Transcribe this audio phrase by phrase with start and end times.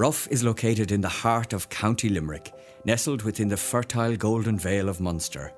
[0.00, 2.54] Bruff is located in the heart of County Limerick,
[2.86, 5.52] nestled within the fertile Golden Vale of Munster.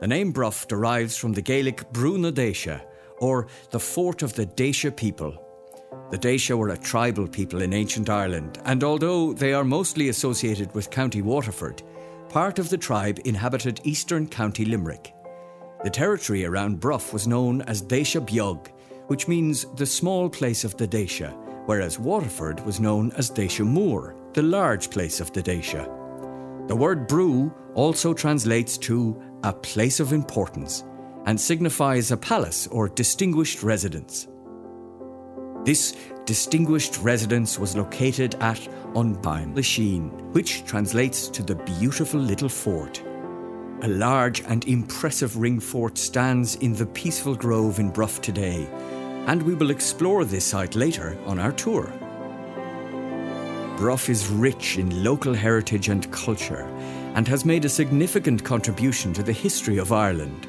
[0.00, 2.80] The name Bruff derives from the Gaelic Brúna Déise,
[3.18, 5.40] or the fort of the Déise people.
[6.10, 10.74] The Déise were a tribal people in ancient Ireland, and although they are mostly associated
[10.74, 11.84] with County Waterford,
[12.28, 15.14] part of the tribe inhabited eastern County Limerick.
[15.84, 18.72] The territory around Bruff was known as Déise Beag,
[19.06, 21.32] which means the small place of the Déise,
[21.70, 25.86] whereas Waterford was known as Déise Mór, the large place of the Déise.
[26.66, 30.82] The word brew also translates to a place of importance
[31.26, 34.26] and signifies a palace or distinguished residence.
[35.64, 42.48] This distinguished residence was located at An Bin Lisheen, which translates to the beautiful little
[42.48, 43.00] fort.
[43.82, 48.68] A large and impressive ring fort stands in the peaceful grove in Bruff today,
[49.26, 51.92] and we will explore this site later on our tour.
[53.76, 56.66] Bruff is rich in local heritage and culture
[57.14, 60.46] and has made a significant contribution to the history of Ireland.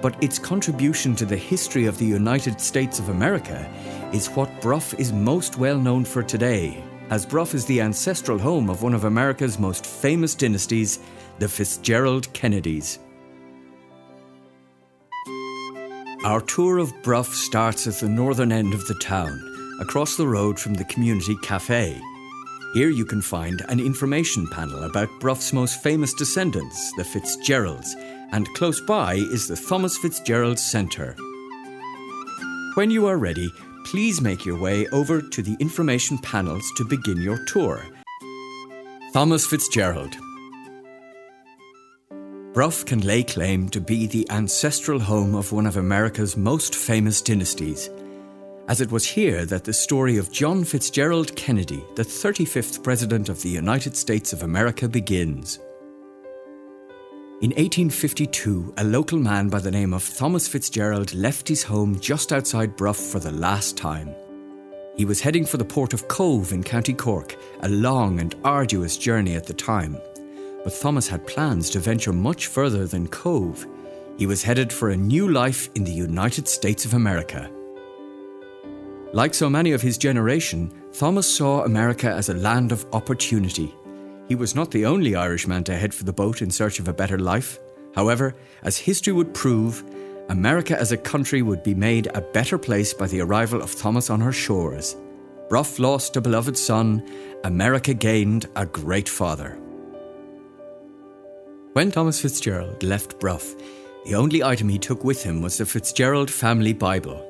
[0.00, 3.70] But its contribution to the history of the United States of America
[4.12, 8.70] is what Bruff is most well known for today, as Bruff is the ancestral home
[8.70, 11.00] of one of America's most famous dynasties,
[11.38, 12.98] the Fitzgerald Kennedys.
[16.24, 19.38] Our tour of Bruff starts at the northern end of the town,
[19.78, 22.00] across the road from the community cafe.
[22.72, 27.94] Here you can find an information panel about Bruff's most famous descendants, the Fitzgeralds,
[28.32, 31.14] and close by is the Thomas Fitzgerald Centre.
[32.72, 33.52] When you are ready,
[33.84, 37.84] please make your way over to the information panels to begin your tour.
[39.12, 40.16] Thomas Fitzgerald.
[42.54, 47.20] Bruff can lay claim to be the ancestral home of one of America's most famous
[47.20, 47.90] dynasties,
[48.68, 53.42] as it was here that the story of John Fitzgerald Kennedy, the 35th President of
[53.42, 55.58] the United States of America, begins.
[57.42, 62.32] In 1852, a local man by the name of Thomas Fitzgerald left his home just
[62.32, 64.14] outside Bruff for the last time.
[64.96, 68.96] He was heading for the port of Cobh in County Cork, a long and arduous
[68.96, 69.98] journey at the time.
[70.64, 73.66] But Thomas had plans to venture much further than Cobh.
[74.16, 77.50] He was headed for a new life in the United States of America.
[79.12, 83.74] Like so many of his generation, Thomas saw America as a land of opportunity.
[84.26, 86.94] He was not the only Irishman to head for the boat in search of a
[86.94, 87.58] better life.
[87.94, 89.84] However, as history would prove,
[90.30, 94.08] America as a country would be made a better place by the arrival of Thomas
[94.08, 94.96] on her shores.
[95.50, 97.06] Bruff lost a beloved son,
[97.44, 99.58] America gained a great father.
[101.74, 103.56] When Thomas Fitzgerald left Bruff,
[104.04, 107.20] the only item he took with him was the Fitzgerald family Bible.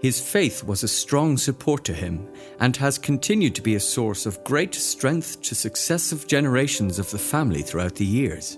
[0.00, 2.26] His faith was a strong support to him
[2.58, 7.18] and has continued to be a source of great strength to successive generations of the
[7.18, 8.56] family throughout the years.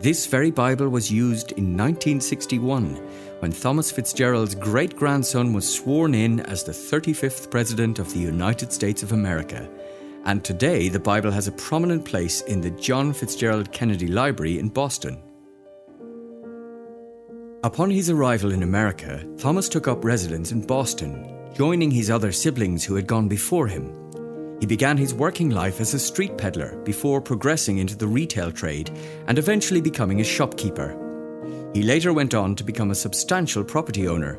[0.00, 2.96] This very Bible was used in 1961
[3.38, 8.70] when Thomas Fitzgerald's great grandson was sworn in as the 35th President of the United
[8.70, 9.66] States of America.
[10.24, 14.68] And today, the Bible has a prominent place in the John Fitzgerald Kennedy Library in
[14.68, 15.22] Boston.
[17.62, 22.84] Upon his arrival in America, Thomas took up residence in Boston, joining his other siblings
[22.84, 23.94] who had gone before him.
[24.60, 28.90] He began his working life as a street peddler before progressing into the retail trade
[29.26, 30.96] and eventually becoming a shopkeeper.
[31.74, 34.38] He later went on to become a substantial property owner.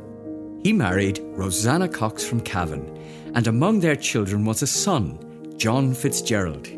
[0.64, 2.86] He married Rosanna Cox from Cavan,
[3.34, 5.18] and among their children was a son,
[5.62, 6.70] John Fitzgerald.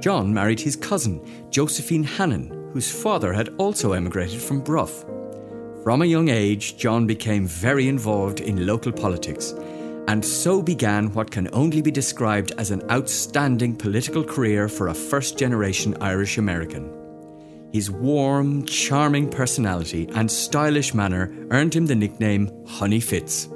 [0.00, 5.04] John married his cousin, Josephine Hannon, whose father had also emigrated from Bruff.
[5.82, 9.54] From a young age, John became very involved in local politics,
[10.06, 14.94] and so began what can only be described as an outstanding political career for a
[14.94, 16.92] first generation Irish American.
[17.72, 23.48] His warm, charming personality and stylish manner earned him the nickname Honey Fitz.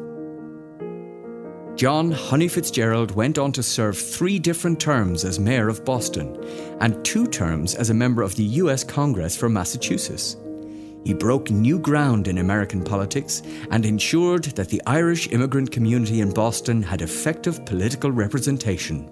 [1.76, 6.42] John Honey Fitzgerald went on to serve three different terms as mayor of Boston
[6.80, 10.38] and two terms as a member of the US Congress for Massachusetts.
[11.04, 16.32] He broke new ground in American politics and ensured that the Irish immigrant community in
[16.32, 19.10] Boston had effective political representation.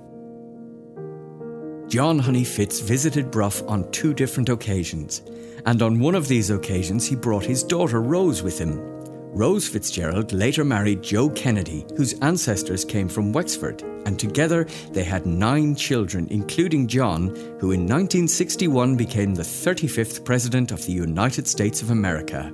[1.88, 5.20] John Honey Fitz visited Bruff on two different occasions,
[5.66, 8.93] and on one of these occasions he brought his daughter Rose with him.
[9.34, 15.26] Rose Fitzgerald later married Joe Kennedy, whose ancestors came from Wexford, and together they had
[15.26, 17.26] nine children, including John,
[17.58, 22.52] who in 1961 became the 35th President of the United States of America.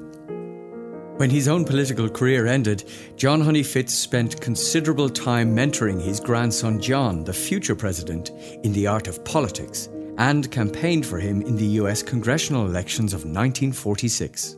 [1.18, 2.84] When his own political career ended,
[3.14, 8.30] John Honey Fitz spent considerable time mentoring his grandson John, the future president,
[8.64, 13.26] in the art of politics, and campaigned for him in the US congressional elections of
[13.26, 14.56] 1946.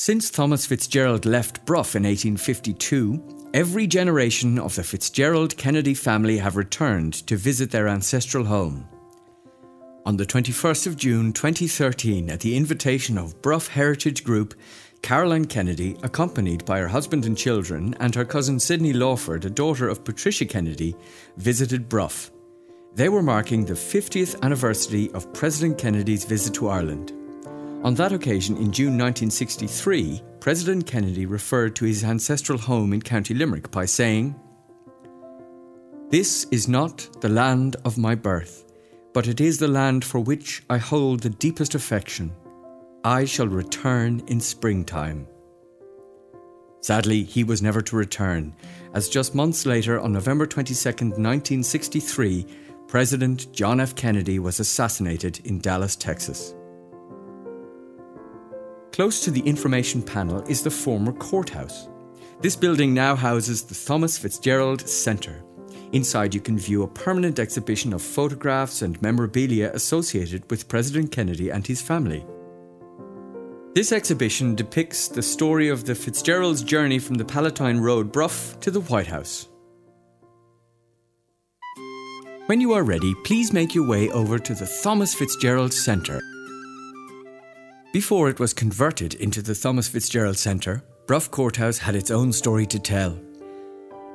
[0.00, 6.56] Since Thomas Fitzgerald left Bruff in 1852, every generation of the Fitzgerald Kennedy family have
[6.56, 8.88] returned to visit their ancestral home.
[10.06, 14.54] On the 21st of June 2013, at the invitation of Bruff Heritage Group,
[15.02, 19.86] Caroline Kennedy, accompanied by her husband and children, and her cousin Sydney Lawford, a daughter
[19.86, 20.96] of Patricia Kennedy,
[21.36, 22.30] visited Bruff.
[22.94, 27.19] They were marking the 50th anniversary of President Kennedy's visit to Ireland.
[27.82, 33.34] On that occasion, in June 1963, President Kennedy referred to his ancestral home in County
[33.34, 34.34] Limerick by saying,
[36.10, 38.70] This is not the land of my birth
[39.12, 42.32] but it is the land for which I hold the deepest affection.
[43.04, 45.26] I shall return in springtime.
[46.82, 48.54] Sadly, he was never to return,
[48.94, 52.46] as just months later, on November 22, 1963,
[52.86, 53.94] President John F.
[53.94, 56.54] Kennedy was assassinated in Dallas, Texas.
[58.92, 61.88] Close to the information panel is the former courthouse.
[62.40, 65.44] This building now houses the Thomas Fitzgerald Centre,
[65.92, 71.50] Inside, you can view a permanent exhibition of photographs and memorabilia associated with President Kennedy
[71.50, 72.24] and his family.
[73.74, 78.70] This exhibition depicts the story of the Fitzgerald's journey from the Palatine Road Bruff to
[78.70, 79.48] the White House.
[82.46, 86.20] When you are ready, please make your way over to the Thomas Fitzgerald Centre.
[87.92, 92.64] Before it was converted into the Thomas Fitzgerald Centre, Bruff Courthouse had its own story
[92.66, 93.18] to tell.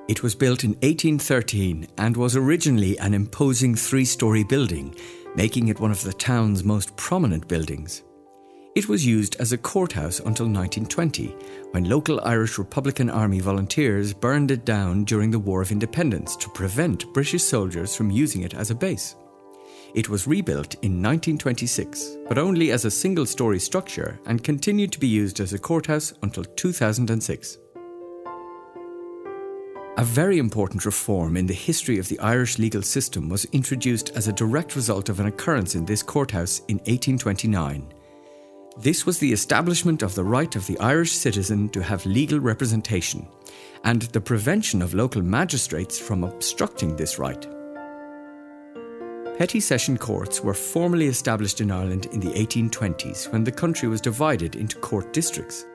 [0.08, 4.96] It was built in 1813 and was originally an imposing three story building,
[5.36, 8.04] making it one of the town's most prominent buildings.
[8.76, 11.36] It was used as a courthouse until 1920,
[11.72, 16.50] when local Irish Republican Army volunteers burned it down during the War of Independence to
[16.52, 19.18] prevent British soldiers from using it as a base.
[19.96, 25.00] It was rebuilt in 1926, but only as a single story structure and continued to
[25.00, 27.58] be used as a courthouse until 2006.
[29.98, 34.28] A very important reform in the history of the Irish legal system was introduced as
[34.28, 37.94] a direct result of an occurrence in this courthouse in 1829.
[38.78, 43.26] This was the establishment of the right of the Irish citizen to have legal representation,
[43.86, 47.48] and the prevention of local magistrates from obstructing this right.
[49.38, 54.00] Petty session courts were formally established in Ireland in the 1820s when the country was
[54.00, 55.66] divided into court districts.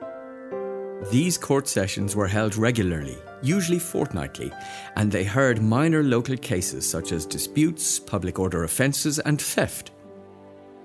[1.11, 4.51] These court sessions were held regularly, usually fortnightly,
[4.95, 9.91] and they heard minor local cases such as disputes, public order offences, and theft.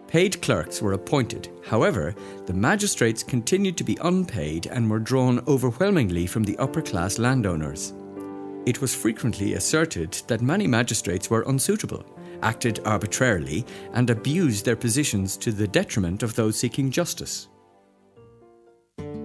[0.06, 1.48] Paid clerks were appointed.
[1.64, 2.14] However,
[2.44, 7.94] the magistrates continued to be unpaid and were drawn overwhelmingly from the upper class landowners.
[8.66, 12.04] It was frequently asserted that many magistrates were unsuitable,
[12.42, 17.48] acted arbitrarily, and abused their positions to the detriment of those seeking justice.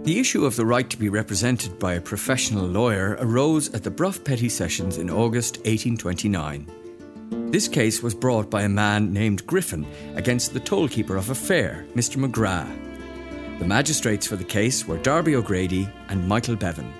[0.04, 3.92] The issue of the right to be represented by a professional lawyer arose at the
[3.92, 7.52] Bruff Petty Sessions in August 1829.
[7.52, 9.86] This case was brought by a man named Griffin
[10.16, 12.18] against the tollkeeper of a fair, Mr.
[12.18, 12.78] McGrath.
[13.60, 16.92] The magistrates for the case were Darby O'Grady and Michael Bevan.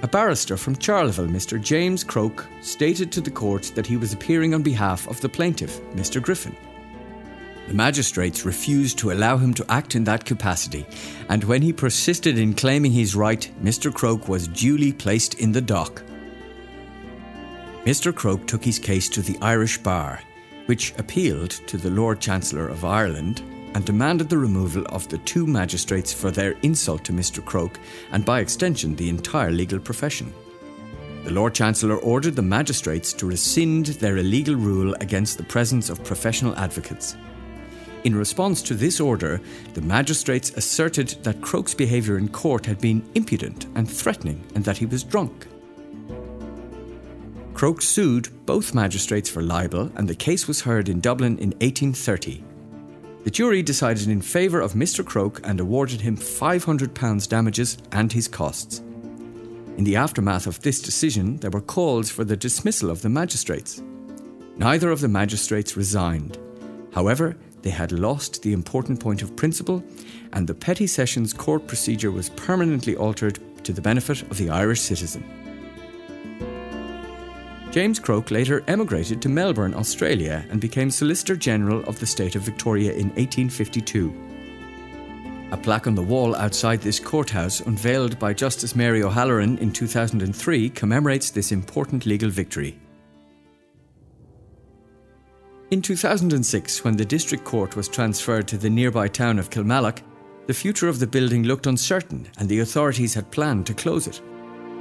[0.00, 1.60] A barrister from Charleville, Mr.
[1.60, 5.80] James Croke, stated to the court that he was appearing on behalf of the plaintiff,
[5.94, 6.22] Mr.
[6.22, 6.56] Griffin.
[7.66, 10.86] The magistrates refused to allow him to act in that capacity,
[11.28, 13.92] and when he persisted in claiming his right, Mr.
[13.92, 16.02] Croke was duly placed in the dock.
[17.84, 18.14] Mr.
[18.14, 20.20] Croke took his case to the Irish Bar,
[20.66, 23.42] which appealed to the Lord Chancellor of Ireland
[23.78, 27.44] and demanded the removal of the two magistrates for their insult to Mr.
[27.44, 27.78] Croke
[28.10, 30.34] and, by extension, the entire legal profession.
[31.22, 36.02] The Lord Chancellor ordered the magistrates to rescind their illegal rule against the presence of
[36.02, 37.16] professional advocates.
[38.02, 39.40] In response to this order,
[39.74, 44.78] the magistrates asserted that Croke's behaviour in court had been impudent and threatening and that
[44.78, 45.46] he was drunk.
[47.54, 52.42] Croke sued both magistrates for libel and the case was heard in Dublin in 1830.
[53.28, 55.04] The jury decided in favour of Mr.
[55.04, 58.78] Croke and awarded him £500 damages and his costs.
[59.76, 63.82] In the aftermath of this decision, there were calls for the dismissal of the magistrates.
[64.56, 66.38] Neither of the magistrates resigned.
[66.94, 69.84] However, they had lost the important point of principle,
[70.32, 74.80] and the Petty Sessions court procedure was permanently altered to the benefit of the Irish
[74.80, 75.22] citizen.
[77.70, 82.42] James Croke later emigrated to Melbourne, Australia, and became Solicitor General of the state of
[82.42, 84.14] Victoria in 1852.
[85.52, 90.70] A plaque on the wall outside this courthouse, unveiled by Justice Mary O'Halloran in 2003,
[90.70, 92.78] commemorates this important legal victory.
[95.70, 100.02] In 2006, when the district court was transferred to the nearby town of Kilmallock,
[100.46, 104.22] the future of the building looked uncertain and the authorities had planned to close it.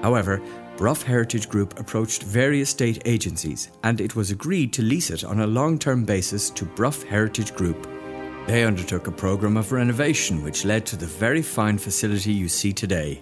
[0.01, 0.41] However,
[0.77, 5.39] Bruff Heritage Group approached various state agencies and it was agreed to lease it on
[5.39, 7.89] a long term basis to Bruff Heritage Group.
[8.46, 12.72] They undertook a programme of renovation which led to the very fine facility you see
[12.72, 13.22] today.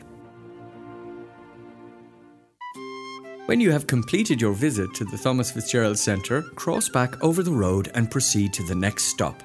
[3.45, 7.53] When you have completed your visit to the Thomas Fitzgerald Centre, cross back over the
[7.53, 9.41] road and proceed to the next stop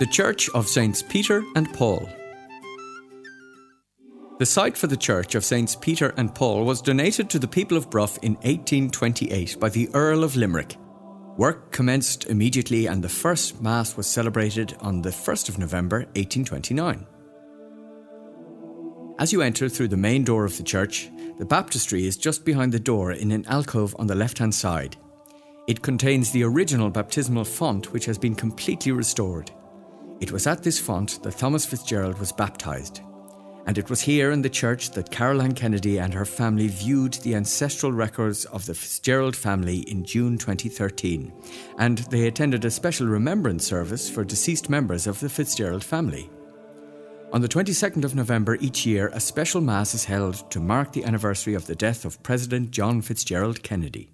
[0.00, 2.08] the Church of Saints Peter and Paul.
[4.36, 7.76] The site for the Church of Saints Peter and Paul was donated to the people
[7.76, 10.74] of Bruff in 1828 by the Earl of Limerick.
[11.36, 17.06] Work commenced immediately and the first Mass was celebrated on the 1st of November 1829.
[19.20, 22.72] As you enter through the main door of the church, the baptistry is just behind
[22.72, 24.96] the door in an alcove on the left hand side.
[25.68, 29.52] It contains the original baptismal font, which has been completely restored.
[30.20, 33.00] It was at this font that Thomas Fitzgerald was baptised
[33.66, 37.34] and it was here in the church that Caroline Kennedy and her family viewed the
[37.34, 41.32] ancestral records of the Fitzgerald family in June 2013,
[41.78, 46.30] and they attended a special remembrance service for deceased members of the Fitzgerald family.
[47.32, 51.04] On the 22nd of November each year, a special Mass is held to mark the
[51.04, 54.10] anniversary of the death of President John Fitzgerald Kennedy.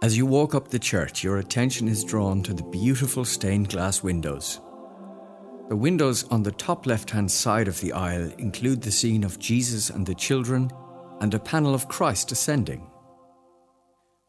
[0.00, 4.00] As you walk up the church, your attention is drawn to the beautiful stained glass
[4.00, 4.60] windows.
[5.68, 9.38] The windows on the top left hand side of the aisle include the scene of
[9.38, 10.70] Jesus and the children
[11.20, 12.90] and a panel of Christ ascending.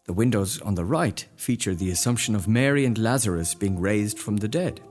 [0.06, 4.36] The windows on the right feature the Assumption of Mary and Lazarus being raised from
[4.38, 4.82] the dead.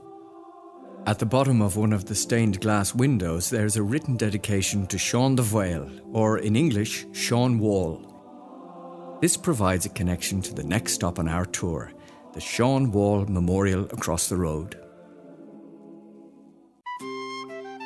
[1.05, 4.97] At the bottom of one of the stained glass windows, there's a written dedication to
[4.97, 9.17] Sean the Whale, or in English, Sean Wall.
[9.21, 11.91] This provides a connection to the next stop on our tour,
[12.33, 14.79] the Sean Wall Memorial across the road.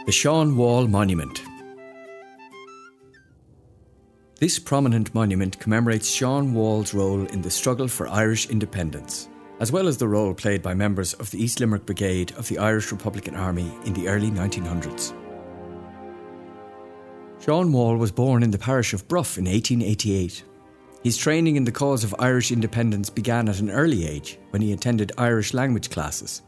[0.06, 1.42] The Sean Wall Monument.
[4.38, 9.30] This prominent monument commemorates Sean Wall's role in the struggle for Irish independence,
[9.62, 12.58] as well as the role played by members of the East Limerick Brigade of the
[12.58, 15.14] Irish Republican Army in the early 1900s.
[17.40, 20.44] Sean Wall was born in the parish of Bruff in 1888.
[21.02, 24.74] His training in the cause of Irish independence began at an early age when he
[24.74, 26.42] attended Irish language classes.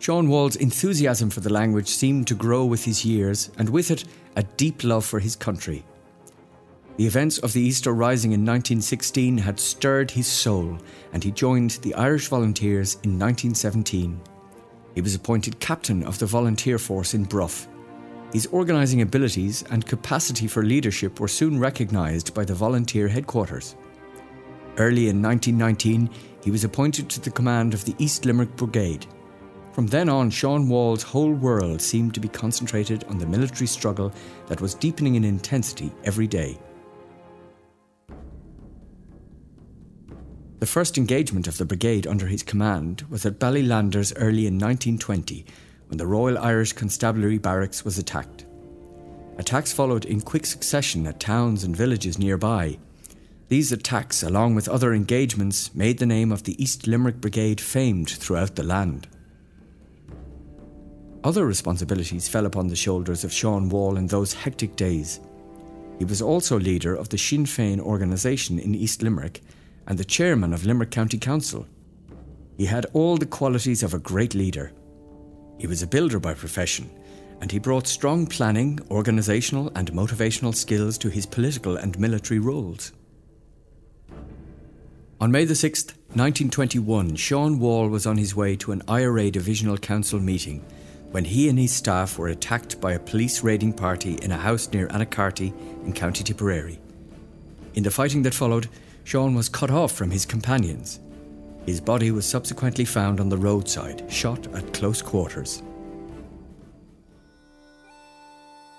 [0.00, 4.04] Sean Wall's enthusiasm for the language seemed to grow with his years, and with it,
[4.34, 5.84] a deep love for his country.
[6.96, 10.78] The events of the Easter Rising in 1916 had stirred his soul,
[11.12, 14.18] and he joined the Irish Volunteers in 1917.
[14.94, 17.68] He was appointed captain of the volunteer force in Bruff.
[18.32, 23.76] His organising abilities and capacity for leadership were soon recognised by the volunteer headquarters.
[24.78, 26.08] Early in 1919,
[26.42, 29.06] he was appointed to the command of the East Limerick Brigade.
[29.80, 34.12] From then on, Sean Wall's whole world seemed to be concentrated on the military struggle
[34.46, 36.58] that was deepening in intensity every day.
[40.58, 45.46] The first engagement of the brigade under his command was at Ballylanders early in 1920
[45.86, 48.44] when the Royal Irish Constabulary Barracks was attacked.
[49.38, 52.76] Attacks followed in quick succession at towns and villages nearby.
[53.48, 58.10] These attacks, along with other engagements, made the name of the East Limerick Brigade famed
[58.10, 59.08] throughout the land.
[61.22, 65.20] Other responsibilities fell upon the shoulders of Sean Wall in those hectic days.
[65.98, 69.42] He was also leader of the Sinn Féin organisation in East Limerick
[69.86, 71.66] and the chairman of Limerick County Council.
[72.56, 74.72] He had all the qualities of a great leader.
[75.58, 76.88] He was a builder by profession,
[77.42, 82.92] and he brought strong planning, organisational, and motivational skills to his political and military roles.
[85.20, 89.76] On May the 6th, 1921, Sean Wall was on his way to an IRA Divisional
[89.76, 90.64] Council meeting
[91.10, 94.68] when he and his staff were attacked by a police raiding party in a house
[94.72, 95.52] near Annacarty
[95.84, 96.78] in County Tipperary.
[97.74, 98.68] In the fighting that followed,
[99.04, 101.00] Sean was cut off from his companions.
[101.66, 105.62] His body was subsequently found on the roadside, shot at close quarters.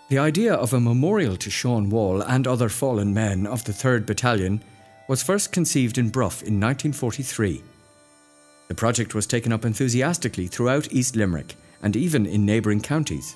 [0.09, 4.05] The idea of a memorial to Sean Wall and other fallen men of the 3rd
[4.05, 4.61] Battalion
[5.07, 7.61] was first conceived in Bruff in 1943.
[8.67, 13.35] The project was taken up enthusiastically throughout East Limerick and even in neighbouring counties.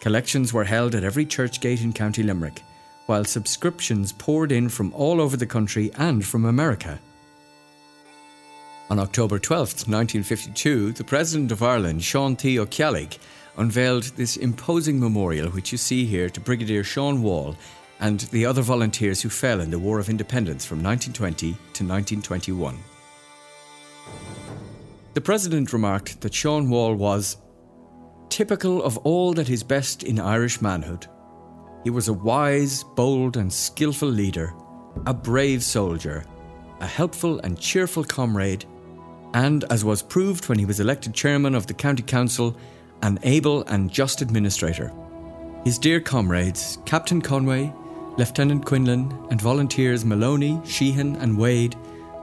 [0.00, 2.62] Collections were held at every church gate in County Limerick,
[3.06, 6.98] while subscriptions poured in from all over the country and from America.
[8.88, 12.58] On October 12, 1952, the President of Ireland, Sean T.
[12.58, 13.18] O'Ceallaigh,
[13.56, 17.56] unveiled this imposing memorial, which you see here, to Brigadier Sean Wall
[17.98, 22.76] and the other volunteers who fell in the War of Independence from 1920 to 1921.
[25.14, 27.38] The President remarked that Sean Wall was
[28.28, 31.06] typical of all that is best in Irish manhood.
[31.84, 34.54] He was a wise, bold, and skilful leader,
[35.06, 36.24] a brave soldier,
[36.80, 38.64] a helpful and cheerful comrade,
[39.34, 42.56] and, as was proved when he was elected chairman of the County Council,
[43.02, 44.92] an able and just administrator.
[45.64, 47.72] His dear comrades, Captain Conway,
[48.16, 51.76] Lieutenant Quinlan, and volunteers Maloney, Sheehan, and Wade,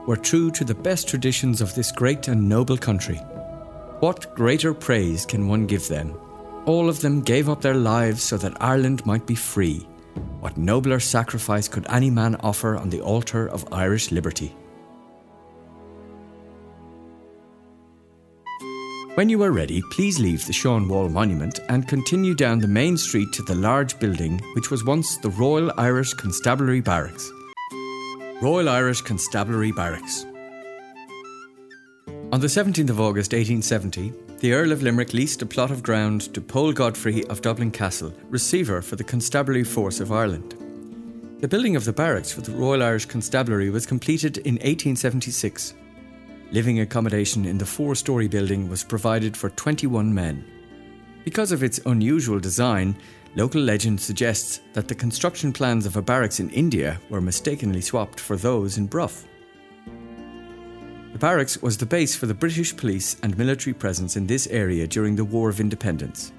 [0.06, 3.20] were true to the best traditions of this great and noble country.
[4.04, 6.20] What greater praise can one give them?
[6.66, 9.88] All of them gave up their lives so that Ireland might be free.
[10.40, 14.54] What nobler sacrifice could any man offer on the altar of Irish liberty?
[19.14, 22.98] When you are ready, please leave the Sean Wall Monument and continue down the main
[22.98, 27.32] street to the large building which was once the Royal Irish Constabulary Barracks.
[28.42, 30.26] Royal Irish Constabulary Barracks.
[32.34, 36.34] On the 17th of August 1870, the Earl of Limerick leased a plot of ground
[36.34, 40.56] to Paul Godfrey of Dublin Castle, receiver for the Constabulary Force of Ireland.
[41.38, 45.74] The building of the barracks for the Royal Irish Constabulary was completed in 1876.
[46.50, 50.44] Living accommodation in the four story building was provided for 21 men.
[51.24, 52.96] Because of its unusual design,
[53.36, 58.18] local legend suggests that the construction plans of a barracks in India were mistakenly swapped
[58.18, 59.24] for those in Bruff.
[61.14, 64.84] The barracks was the base for the British police and military presence in this area
[64.88, 66.32] during the War of Independence.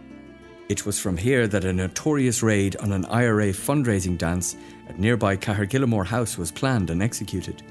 [0.67, 4.57] It was from here that a notorious raid on an IRA fundraising dance
[4.89, 7.63] at nearby Caherguillamore House was planned and executed.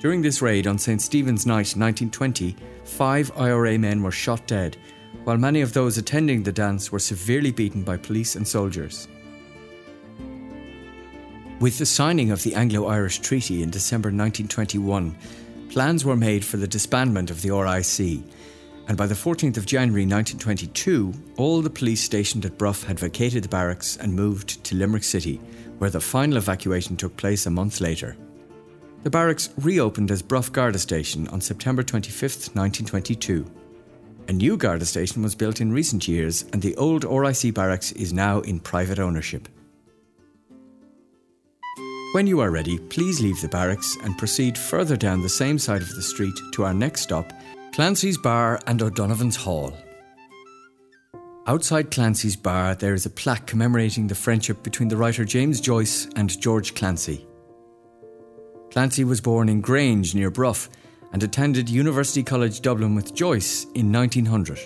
[0.00, 1.00] During this raid on St.
[1.00, 4.76] Stephen's Night 1920, five IRA men were shot dead,
[5.24, 9.08] while many of those attending the dance were severely beaten by police and soldiers.
[11.60, 15.16] With the signing of the Anglo Irish Treaty in December 1921,
[15.70, 18.24] plans were made for the disbandment of the RIC,
[18.88, 23.44] and by the 14th of January 1922, all the police stationed at Bruff had vacated
[23.44, 25.36] the barracks and moved to Limerick City,
[25.78, 28.16] where the final evacuation took place a month later.
[29.04, 32.20] The barracks reopened as Bruff Garda Station on September 25,
[32.54, 33.46] 1922.
[34.26, 38.12] A new Garda station was built in recent years, and the old RIC barracks is
[38.12, 39.48] now in private ownership.
[42.12, 45.80] When you are ready, please leave the barracks and proceed further down the same side
[45.80, 47.32] of the street to our next stop,
[47.72, 49.72] Clancy's Bar and O'Donovan's Hall.
[51.46, 56.08] Outside Clancy's Bar, there is a plaque commemorating the friendship between the writer James Joyce
[56.16, 57.28] and George Clancy.
[58.72, 60.68] Clancy was born in Grange near Bruff
[61.12, 64.58] and attended University College Dublin with Joyce in 1900.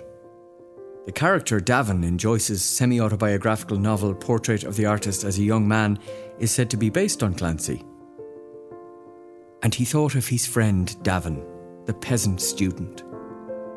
[1.07, 5.69] The character Davin in Joyce's semi autobiographical novel Portrait of the Artist as a Young
[5.69, 5.99] Man
[6.39, 7.85] is said to be based on Clancy.
[9.63, 11.45] And he thought of his friend Davin,
[11.85, 13.05] the peasant student.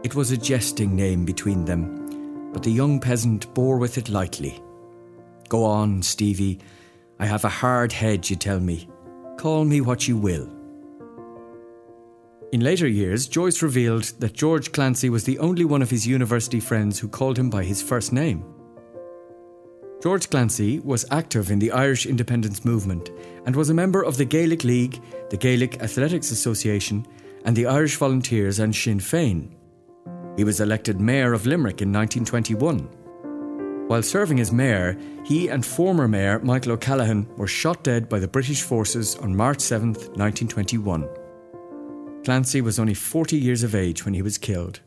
[0.04, 4.64] It was a jesting name between them, but the young peasant bore with it lightly.
[5.50, 6.60] Go on, Stevie.
[7.20, 8.88] I have a hard head, you tell me.
[9.38, 10.57] Call me what you will.
[12.54, 16.62] In later years, Joyce revealed that George Clancy was the only one of his university
[16.62, 18.46] friends who called him by his first name.
[20.02, 23.10] George Clancy was active in the Irish independence movement
[23.46, 27.06] and was a member of the Gaelic League, the Gaelic Athletics Association,
[27.44, 29.52] and the Irish Volunteers and Sinn Féin.
[30.38, 32.80] He was elected Mayor of Limerick in 1921.
[33.90, 38.28] While serving as mayor, he and former mayor Michael O'Callaghan were shot dead by the
[38.28, 41.27] British forces on March 7, 1921.
[42.28, 44.82] Clancy was only 40 years of age when he was killed.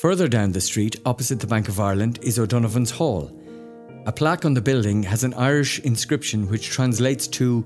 [0.00, 3.30] Further down the street, opposite the Bank of Ireland, is O'Donovan's Hall.
[4.06, 7.62] A plaque on the building has an Irish inscription which translates to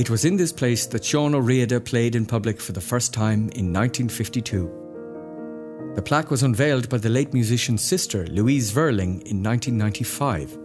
[0.00, 3.42] It was in this place that Sean O'Riada played in public for the first time
[3.50, 5.92] in 1952.
[5.94, 10.58] The plaque was unveiled by the late musician's sister, Louise Verling, in 1995.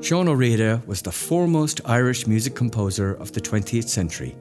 [0.00, 4.36] Sean O'Riada was the foremost Irish music composer of the 20th century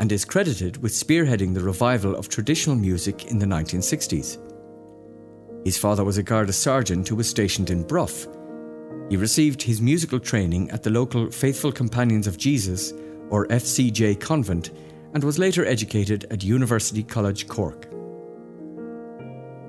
[0.00, 4.38] and is credited with spearheading the revival of traditional music in the 1960s.
[5.64, 8.26] His father was a Garda sergeant who was stationed in Bruff.
[9.08, 12.92] He received his musical training at the local Faithful Companions of Jesus,
[13.30, 14.70] or FCJ convent,
[15.14, 17.86] and was later educated at University College Cork.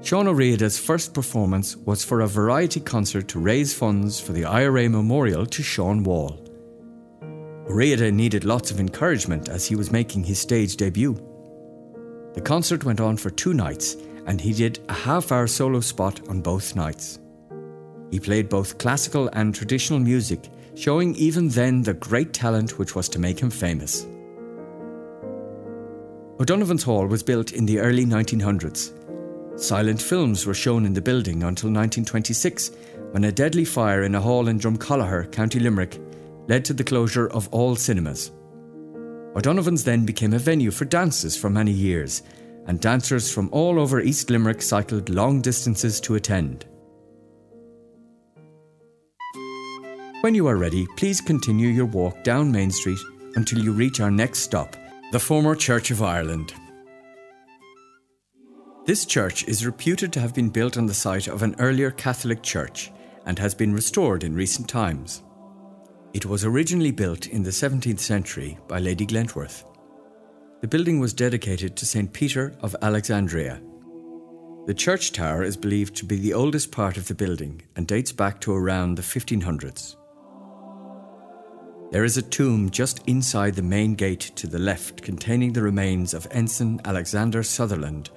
[0.04, 4.90] Sean O'Riada's first performance was for a variety concert to raise funds for the IRA
[4.90, 6.46] Memorial to Sean Wall.
[7.70, 11.14] O'Riada needed lots of encouragement as he was making his stage debut.
[12.34, 13.96] The concert went on for two nights
[14.28, 17.20] and he did a half hour solo spot on both nights.
[18.12, 23.08] He played both classical and traditional music, showing even then the great talent which was
[23.08, 24.06] to make him famous.
[26.42, 29.00] O'Donovan's Hall was built in the early 1900s.
[29.56, 32.72] Silent films were shown in the building until 1926,
[33.12, 36.00] when a deadly fire in a hall in Dromcollogher, County Limerick,
[36.48, 38.32] led to the closure of all cinemas.
[39.36, 42.24] O'Donovan's then became a venue for dances for many years,
[42.68, 46.66] and dancers from all over East Limerick cycled long distances to attend.
[50.22, 53.00] When you are ready, please continue your walk down Main Street
[53.36, 54.76] until you reach our next stop,
[55.12, 56.54] the former Church of Ireland.
[58.86, 62.44] This church is reputed to have been built on the site of an earlier Catholic
[62.44, 62.92] church
[63.26, 65.24] and has been restored in recent times.
[66.14, 69.64] It was originally built in the 17th century by Lady Glentworth.
[70.60, 72.12] The building was dedicated to St.
[72.12, 73.62] Peter of Alexandria.
[74.66, 78.12] The church tower is believed to be the oldest part of the building and dates
[78.12, 79.96] back to around the 1500s.
[81.92, 86.14] There is a tomb just inside the main gate to the left containing the remains
[86.14, 88.10] of Ensign Alexander Sutherland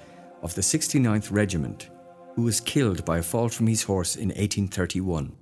[0.42, 1.90] of the 69th Regiment,
[2.35, 5.33] who was killed by a fall from his horse in 1831.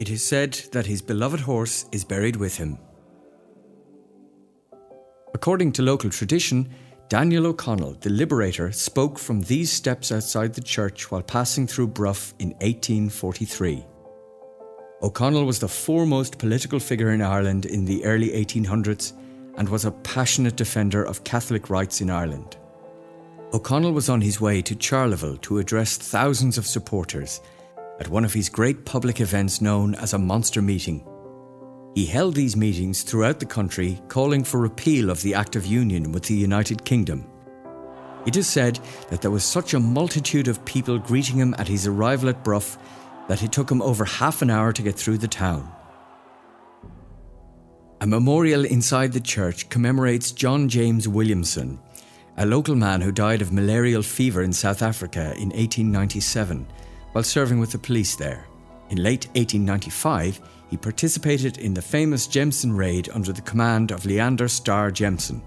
[0.00, 2.78] It is said that his beloved horse is buried with him.
[5.34, 6.68] According to local tradition,
[7.08, 12.34] Daniel O'Connell, the liberator, spoke from these steps outside the church while passing through Bruff
[12.38, 13.84] in 1843.
[15.00, 19.12] O'Connell was the foremost political figure in Ireland in the early 1800s
[19.56, 22.56] and was a passionate defender of Catholic rights in Ireland.
[23.50, 27.40] O'Connell was on his way to Charleville to address thousands of supporters
[27.98, 31.02] at one of his great public events known as a monster meeting.
[31.94, 36.12] He held these meetings throughout the country, calling for repeal of the Act of Union
[36.12, 37.26] with the United Kingdom.
[38.26, 41.86] It is said that there was such a multitude of people greeting him at his
[41.86, 42.76] arrival at Bruff
[43.28, 45.72] that it took him over half an hour to get through the town.
[48.02, 51.80] A memorial inside the church commemorates John James Williamson,
[52.38, 56.64] a local man who died of malarial fever in South Africa in 1897
[57.10, 58.46] while serving with the police there.
[58.90, 64.46] In late 1895, he participated in the famous Jameson raid under the command of Leander
[64.46, 65.42] Starr Jameson.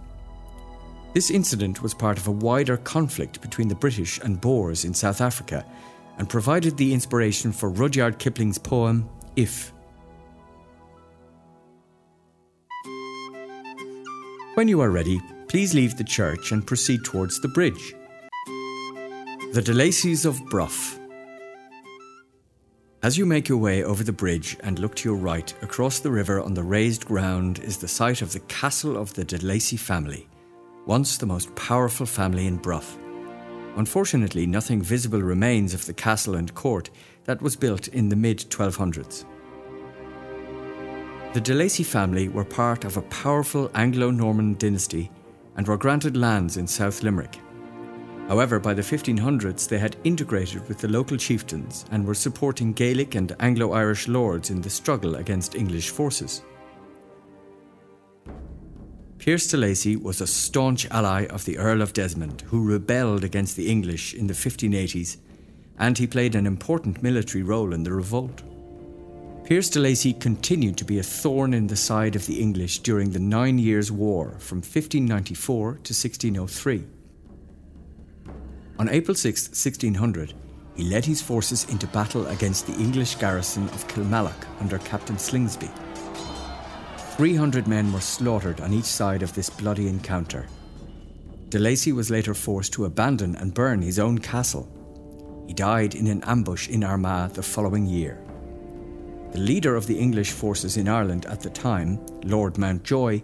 [1.14, 5.22] This incident was part of a wider conflict between the British and Boers in South
[5.22, 5.66] Africa
[6.18, 9.72] and provided the inspiration for Rudyard Kipling's poem If.
[14.56, 15.22] When you are ready,
[15.52, 17.94] please leave the church and proceed towards the bridge.
[19.52, 20.98] The De Lacys of Bruff.
[23.04, 26.10] As you make your way over the bridge and look to your right, across the
[26.10, 29.76] river on the raised ground is the site of the castle of the De Lacy
[29.76, 30.30] family,
[30.86, 32.98] once the most powerful family in Bruff.
[33.76, 36.90] Unfortunately, nothing visible remains of the castle and court
[37.26, 39.26] that was built in the mid 1200s.
[41.34, 45.12] The de Lacy family were part of a powerful Anglo Norman dynasty
[45.62, 47.40] and were granted lands in South Limerick.
[48.28, 53.14] However, by the 1500s, they had integrated with the local chieftains and were supporting Gaelic
[53.14, 56.42] and Anglo Irish lords in the struggle against English forces.
[59.20, 63.56] Pierce de Lacy was a staunch ally of the Earl of Desmond, who rebelled against
[63.56, 65.18] the English in the 1580s,
[65.78, 68.42] and he played an important military role in the revolt.
[69.52, 73.12] Pierce de Lacy continued to be a thorn in the side of the English during
[73.12, 76.86] the Nine Years' War from 1594 to 1603.
[78.80, 80.34] On April 6, 1600,
[80.76, 85.70] he led his forces into battle against the English garrison of Kilmallock under Captain Slingsby.
[87.18, 90.48] 300 men were slaughtered on each side of this bloody encounter.
[91.50, 95.44] De Lacy was later forced to abandon and burn his own castle.
[95.46, 98.18] He died in an ambush in Armagh the following year.
[99.32, 103.22] The leader of the English forces in Ireland at the time, Lord Mountjoy,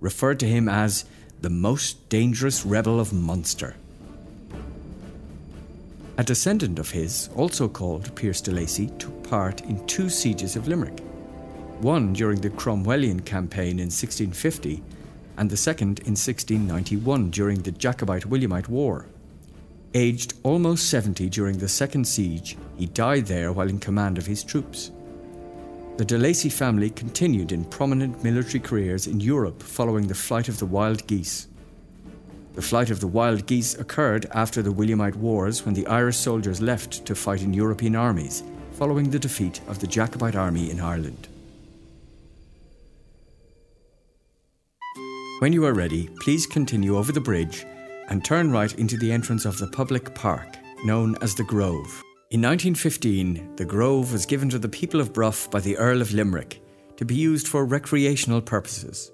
[0.00, 1.06] referred to him as
[1.40, 3.76] the most dangerous rebel of Munster.
[6.18, 10.68] A descendant of his, also called Pierce de Lacy, took part in two sieges of
[10.68, 11.00] Limerick
[11.80, 14.82] one during the Cromwellian campaign in 1650,
[15.36, 19.06] and the second in 1691 during the Jacobite Williamite War.
[19.92, 24.42] Aged almost 70 during the second siege, he died there while in command of his
[24.42, 24.90] troops.
[25.96, 30.58] The de Lacy family continued in prominent military careers in Europe following the flight of
[30.58, 31.48] the wild geese.
[32.54, 36.60] The flight of the wild geese occurred after the Williamite Wars when the Irish soldiers
[36.60, 41.28] left to fight in European armies following the defeat of the Jacobite army in Ireland.
[45.38, 47.64] When you are ready, please continue over the bridge
[48.08, 52.02] and turn right into the entrance of the public park, known as the Grove.
[52.28, 56.12] In 1915, the Grove was given to the people of Bruff by the Earl of
[56.12, 56.60] Limerick
[56.96, 59.12] to be used for recreational purposes.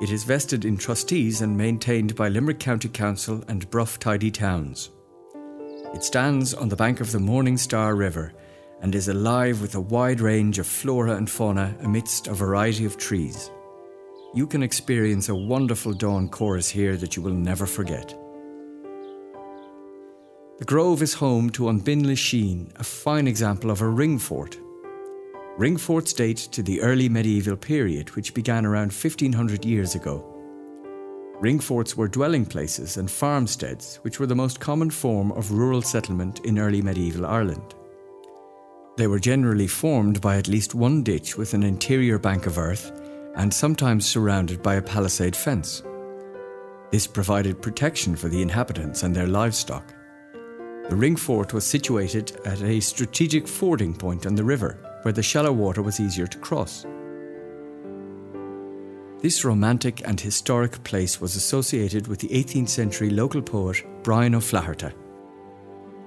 [0.00, 4.90] It is vested in trustees and maintained by Limerick County Council and Bruff Tidy Towns.
[5.94, 8.32] It stands on the bank of the Morning Star River
[8.80, 12.96] and is alive with a wide range of flora and fauna amidst a variety of
[12.96, 13.50] trees
[14.34, 18.14] you can experience a wonderful dawn chorus here that you will never forget.
[20.62, 24.60] The Grove is home to An Bin Lisheen, a fine example of a ring fort.
[25.58, 30.24] Ring forts date to the early medieval period, which began around 1500 years ago.
[31.40, 35.82] Ring forts were dwelling places and farmsteads, which were the most common form of rural
[35.82, 37.74] settlement in early medieval Ireland.
[38.96, 42.92] They were generally formed by at least one ditch with an interior bank of earth
[43.34, 45.82] and sometimes surrounded by a palisade fence.
[46.92, 49.92] This provided protection for the inhabitants and their livestock.
[50.88, 55.22] The ring fort was situated at a strategic fording point on the river, where the
[55.22, 56.84] shallow water was easier to cross.
[59.20, 64.88] This romantic and historic place was associated with the 18th century local poet Brian O'Flaherty.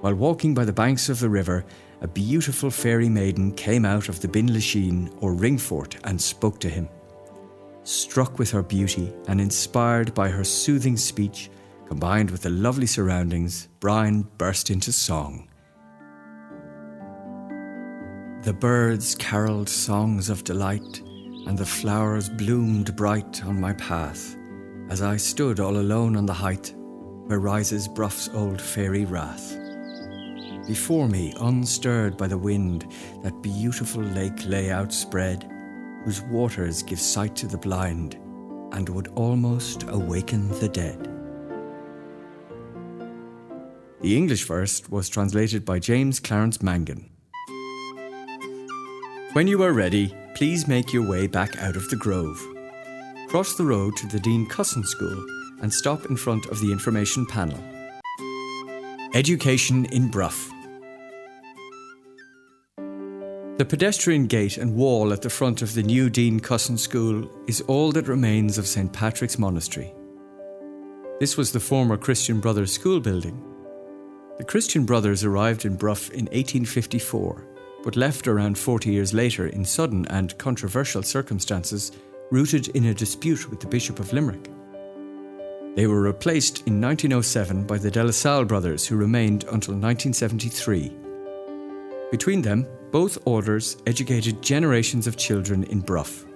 [0.02, 1.64] While walking by the banks of the river,
[2.02, 6.60] a beautiful fairy maiden came out of the Bin Lisheen or ring fort and spoke
[6.60, 6.90] to him.
[7.84, 11.50] Struck with her beauty and inspired by her soothing speech,
[11.88, 15.48] combined with the lovely surroundings, Brian burst into song.
[18.42, 21.02] The birds carolled songs of delight,
[21.46, 24.36] and the flowers bloomed bright on my path,
[24.88, 26.74] as I stood all alone on the height
[27.26, 29.58] where rises Bruff's old fairy rath.
[30.66, 35.50] Before me, unstirred by the wind, that beautiful lake lay outspread
[36.04, 38.14] whose waters give sight to the blind
[38.72, 41.15] and would almost awaken the dead.
[44.02, 47.08] The English verse was translated by James Clarence Mangan.
[49.32, 52.38] When you are ready, please make your way back out of the grove.
[53.28, 55.24] Cross the road to the Dean Cussen School
[55.62, 57.58] and stop in front of the information panel.
[59.14, 60.50] Education in Bruff.
[63.56, 67.62] The pedestrian gate and wall at the front of the new Dean Cussen School is
[67.62, 69.94] all that remains of St Patrick's Monastery.
[71.18, 73.55] This was the former Christian Brothers school building.
[74.38, 77.42] The Christian Brothers arrived in Bruff in 1854,
[77.82, 81.92] but left around 40 years later in sudden and controversial circumstances
[82.30, 84.50] rooted in a dispute with the Bishop of Limerick.
[85.74, 90.92] They were replaced in 1907 by the De La Salle brothers, who remained until 1973.
[92.10, 96.26] Between them, both orders educated generations of children in Bruff.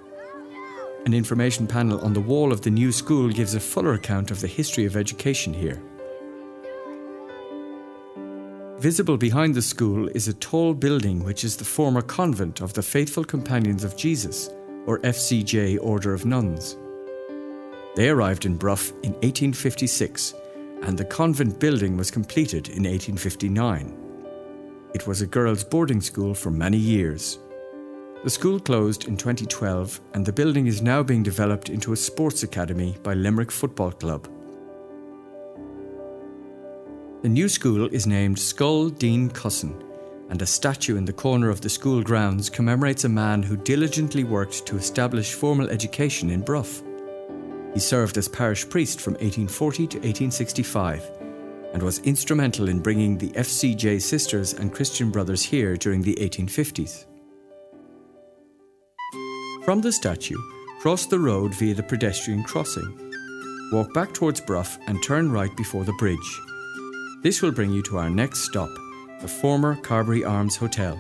[1.04, 4.40] An information panel on the wall of the new school gives a fuller account of
[4.40, 5.82] the history of education here.
[8.80, 12.80] Visible behind the school is a tall building which is the former convent of the
[12.80, 14.48] Faithful Companions of Jesus,
[14.86, 16.78] or FCJ Order of Nuns.
[17.94, 20.32] They arrived in Bruff in 1856,
[20.84, 23.94] and the convent building was completed in 1859.
[24.94, 27.38] It was a girls' boarding school for many years.
[28.24, 32.44] The school closed in 2012 and the building is now being developed into a sports
[32.44, 34.26] academy by Limerick Football Club.
[37.22, 39.84] The new school is named Scoil Dean Cussen,
[40.30, 44.24] and a statue in the corner of the school grounds commemorates a man who diligently
[44.24, 46.82] worked to establish formal education in Bruff.
[47.74, 51.10] He served as parish priest from 1840 to 1865
[51.74, 57.04] and was instrumental in bringing the FCJ sisters and Christian brothers here during the 1850s.
[59.66, 60.40] From the statue,
[60.80, 63.12] cross the road via the pedestrian crossing.
[63.72, 66.40] Walk back towards Bruff and turn right before the bridge.
[67.22, 68.70] This will bring you to our next stop,
[69.20, 70.98] the former Carbery Arms Hotel.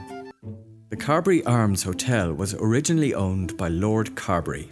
[0.90, 4.70] The Carbery Arms Hotel was originally owned by Lord Carbery,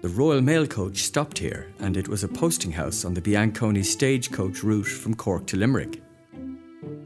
[0.00, 3.84] the Royal Mail coach stopped here, and it was a posting house on the Bianconi
[3.84, 6.00] stagecoach route from Cork to Limerick.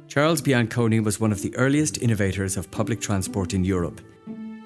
[0.09, 4.03] Charles Bianconi was one of the earliest innovators of public transport in Europe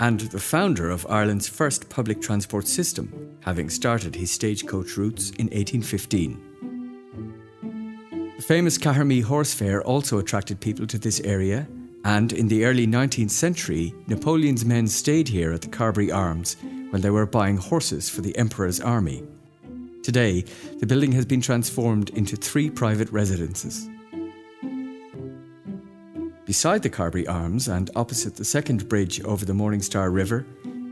[0.01, 5.47] and the founder of Ireland's first public transport system, having started his stagecoach routes in
[5.47, 6.46] 1815.
[8.37, 11.67] The famous Cahermee Horse Fair also attracted people to this area,
[12.05, 16.57] and in the early 19th century, Napoleon's men stayed here at the Carbery Arms
[16.91, 19.23] when they were buying horses for the Emperor's army.
[20.03, 20.45] Today,
[20.79, 23.89] the building has been transformed into three private residences.
[26.45, 30.47] Beside the Carbery Arms and opposite the second bridge over the Morningstar River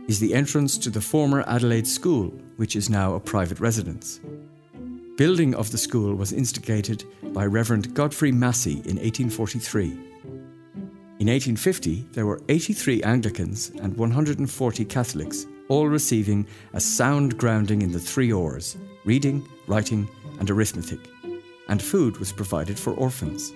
[0.09, 4.19] is the entrance to the former Adelaide School, which is now a private residence.
[5.17, 9.85] Building of the school was instigated by Reverend Godfrey Massey in 1843.
[11.21, 17.93] In 1850, there were 83 Anglicans and 140 Catholics, all receiving a sound grounding in
[17.93, 20.09] the three R's reading, writing,
[20.41, 20.99] and arithmetic,
[21.69, 23.53] and food was provided for orphans.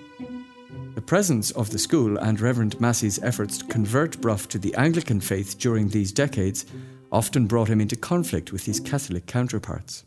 [0.95, 5.19] The presence of the school and Reverend Massey's efforts to convert Bruff to the Anglican
[5.19, 6.67] faith during these decades
[7.11, 10.05] often brought him into conflict with his Catholic counterparts.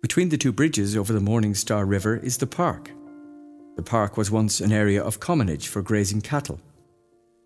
[0.00, 2.92] Between the two bridges over the Morning Star River is the park.
[3.74, 6.60] The park was once an area of commonage for grazing cattle.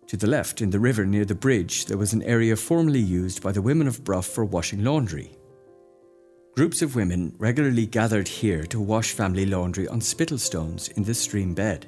[0.07, 3.41] To the left, in the river near the bridge, there was an area formerly used
[3.41, 5.35] by the women of Bruff for washing laundry.
[6.55, 11.15] Groups of women regularly gathered here to wash family laundry on spittle stones in the
[11.15, 11.87] stream bed.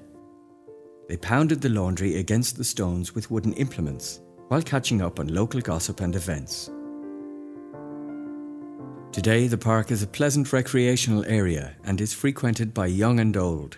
[1.08, 5.62] They pounded the laundry against the stones with wooden implements while catching up on local
[5.62, 6.72] gossip and events.
[9.16, 13.78] Today, the park is a pleasant recreational area and is frequented by young and old.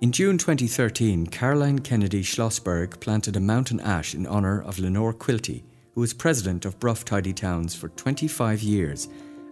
[0.00, 5.64] In June 2013, Caroline Kennedy Schlossberg planted a mountain ash in honour of Lenore Quilty,
[5.92, 9.08] who was president of Bruff Tidy Towns for 25 years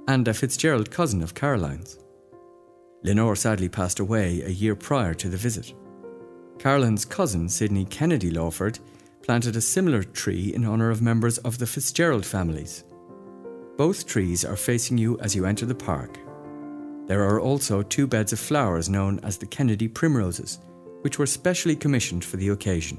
[0.07, 1.99] and a Fitzgerald cousin of Caroline's.
[3.03, 5.75] Lenore sadly passed away a year prior to the visit.
[6.61, 8.79] Caroline's cousin, Sydney Kennedy Lawford,
[9.25, 12.85] planted a similar tree in honour of members of the Fitzgerald families.
[13.76, 16.18] Both trees are facing you as you enter the park.
[17.06, 20.60] There are also two beds of flowers known as the Kennedy primroses,
[21.02, 22.98] which were specially commissioned for the occasion.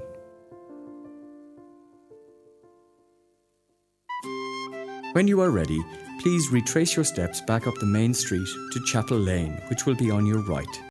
[5.13, 5.83] When you are ready,
[6.21, 10.11] please retrace your steps back up the main street to Chapel Lane, which will be
[10.11, 10.81] on your right.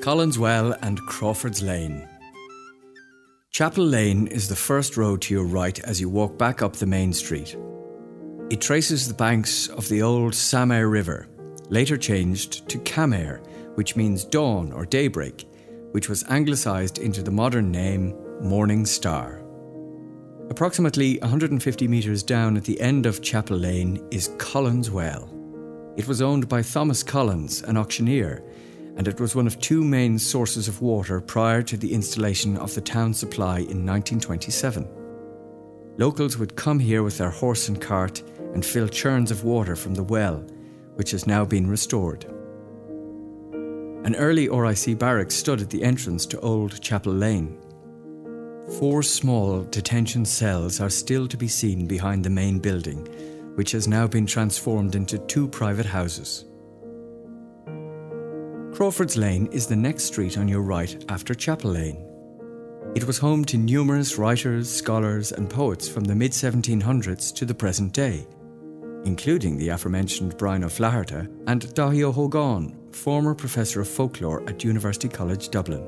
[0.00, 2.08] Collins Well and Crawford's Lane.
[3.50, 6.86] Chapel Lane is the first road to your right as you walk back up the
[6.86, 7.56] main street.
[8.50, 11.26] It traces the banks of the old Samare River,
[11.70, 13.42] later changed to Camare,
[13.76, 15.46] which means dawn or daybreak,
[15.92, 19.42] which was anglicised into the modern name Morning Star.
[20.50, 25.30] Approximately 150 metres down at the end of Chapel Lane is Collins Well.
[25.96, 28.44] It was owned by Thomas Collins, an auctioneer,
[28.96, 32.74] and it was one of two main sources of water prior to the installation of
[32.74, 34.86] the town supply in 1927.
[35.96, 38.20] Locals would come here with their horse and cart
[38.54, 40.44] and fill churns of water from the well,
[40.94, 42.24] which has now been restored.
[44.04, 47.58] An early RIC barracks stood at the entrance to Old Chapel Lane.
[48.78, 53.06] Four small detention cells are still to be seen behind the main building,
[53.56, 56.44] which has now been transformed into two private houses.
[58.74, 62.04] Crawford's Lane is the next street on your right after Chapel Lane.
[62.94, 67.54] It was home to numerous writers, scholars, and poets from the mid 1700s to the
[67.54, 68.26] present day,
[69.04, 75.50] including the aforementioned Brian O'Flaherty and Daithí Ó former professor of folklore at University College
[75.50, 75.86] Dublin.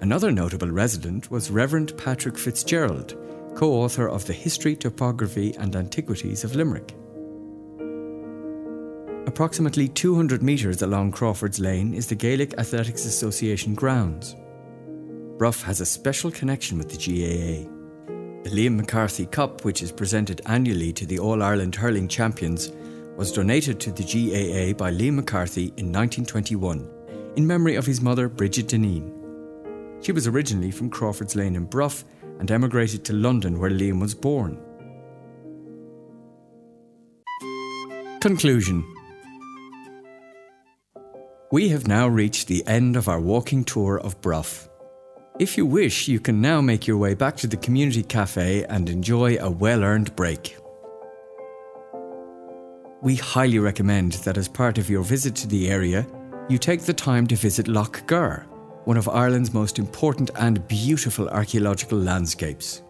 [0.00, 3.16] Another notable resident was Reverend Patrick Fitzgerald,
[3.56, 6.94] co author of the History, Topography and Antiquities of Limerick.
[9.26, 14.36] Approximately 200 metres along Crawford's Lane is the Gaelic Athletics Association grounds.
[15.36, 17.75] Bruff has a special connection with the GAA.
[18.46, 22.70] The Liam McCarthy Cup, which is presented annually to the All Ireland hurling champions,
[23.16, 26.88] was donated to the GAA by Liam McCarthy in 1921
[27.34, 29.10] in memory of his mother, Bridget Deneen.
[30.00, 32.04] She was originally from Crawford's Lane in Bruff
[32.38, 34.56] and emigrated to London where Liam was born.
[38.20, 38.84] Conclusion
[41.50, 44.68] We have now reached the end of our walking tour of Bruff.
[45.38, 48.88] If you wish, you can now make your way back to the community cafe and
[48.88, 50.56] enjoy a well earned break.
[53.02, 56.06] We highly recommend that as part of your visit to the area,
[56.48, 58.46] you take the time to visit Lough Gur,
[58.84, 62.82] one of Ireland's most important and beautiful archaeological landscapes.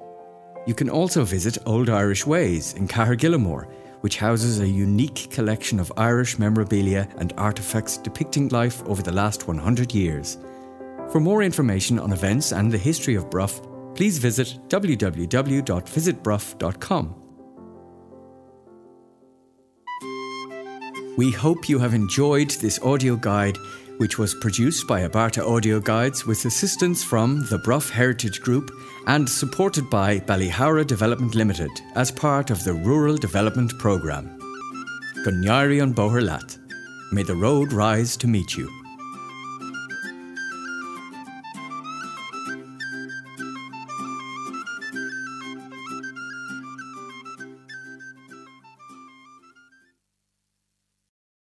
[0.69, 3.69] You can also visit Old Irish Ways in Caherguillamore,
[4.03, 9.49] which houses a unique collection of Irish memorabilia and artefacts depicting life over the last
[9.49, 10.39] 100 years
[11.11, 13.63] for more information on events and the history of Bruff,
[13.95, 17.15] please visit www.visitbruff.com.
[21.17, 23.57] We hope you have enjoyed this audio guide,
[23.97, 28.71] which was produced by Abarta Audio Guides with assistance from the Bruff Heritage Group
[29.07, 34.39] and supported by Ballyhoura Development Limited as part of the Rural Development Programme.
[35.25, 36.59] Gunyari on Boherlat.
[37.13, 38.71] May the road rise to meet you.